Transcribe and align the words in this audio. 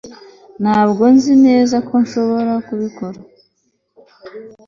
ntabwo 0.61 1.03
nzi 1.15 1.33
neza 1.45 1.75
ko 1.87 1.93
nshobora 2.03 2.53
kubikora 2.67 3.19